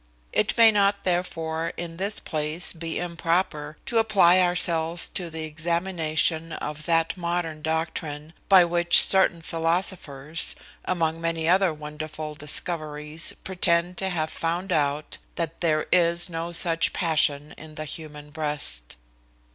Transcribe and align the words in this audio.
It 0.33 0.57
may 0.57 0.71
not 0.71 1.03
therefore 1.03 1.73
in 1.77 1.97
this 1.97 2.19
place 2.19 2.73
be 2.73 2.97
improper 2.97 3.77
to 3.85 3.99
apply 3.99 4.39
ourselves 4.39 5.07
to 5.09 5.29
the 5.29 5.43
examination 5.43 6.53
of 6.53 6.87
that 6.87 7.15
modern 7.15 7.61
doctrine, 7.61 8.33
by 8.49 8.65
which 8.65 9.05
certain 9.07 9.43
philosophers, 9.43 10.55
among 10.85 11.21
many 11.21 11.47
other 11.47 11.71
wonderful 11.71 12.33
discoveries, 12.33 13.33
pretend 13.43 13.97
to 13.97 14.09
have 14.09 14.31
found 14.31 14.71
out, 14.71 15.19
that 15.35 15.61
there 15.61 15.85
is 15.91 16.31
no 16.31 16.51
such 16.51 16.93
passion 16.93 17.53
in 17.55 17.75
the 17.75 17.85
human 17.85 18.31
breast. 18.31 18.97